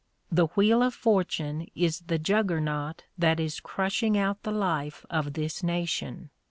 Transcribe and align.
The 0.31 0.47
wheel 0.55 0.81
of 0.81 0.95
Fortune 0.95 1.67
is 1.75 1.99
the 2.07 2.17
Juggernaut 2.17 3.03
that 3.19 3.39
is 3.39 3.59
crushing 3.59 4.17
out 4.17 4.41
the 4.41 4.51
life 4.51 5.05
of 5.11 5.33
this 5.33 5.61
nation. 5.61 6.31